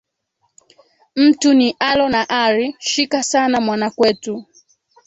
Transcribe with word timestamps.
Mtu 1.15 1.53
ni 1.53 1.75
alo 1.79 2.09
na 2.09 2.29
ari, 2.29 2.75
shika 2.79 3.23
sana 3.23 3.61
mwana 3.61 3.89
kwetu 3.89 4.45